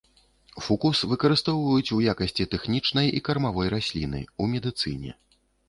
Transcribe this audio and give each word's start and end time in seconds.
Фукус 0.67 1.01
выкарыстоўваюць 1.11 1.93
у 1.99 1.99
якасці 2.15 2.49
тэхнічнай 2.55 3.07
і 3.21 3.23
кармавой 3.29 3.73
расліны, 3.77 4.25
у 4.41 4.51
медыцыне. 4.59 5.11